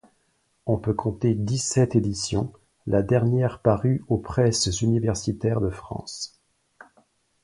On 0.65 0.77
peut 0.79 0.95
compter 0.95 1.35
dix-sept 1.35 1.93
éditions, 1.95 2.51
la 2.87 3.03
dernière 3.03 3.59
parue 3.61 4.03
aux 4.07 4.17
Presses 4.17 4.81
universitaires 4.81 5.61
de 5.61 5.69
France. 5.69 6.41